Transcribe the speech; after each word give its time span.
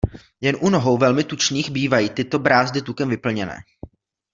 Jen 0.41 0.55
u 0.61 0.69
nohou 0.69 0.97
velmi 0.97 1.23
tučných 1.23 1.69
bývají 1.71 2.09
tyto 2.09 2.39
brázdy 2.39 2.81
tukem 2.81 3.09
vyplněné. 3.09 3.57